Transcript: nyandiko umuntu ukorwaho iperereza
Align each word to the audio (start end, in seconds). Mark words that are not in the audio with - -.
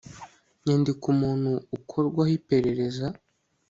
nyandiko 0.63 1.03
umuntu 1.13 1.51
ukorwaho 1.77 2.31
iperereza 2.39 3.05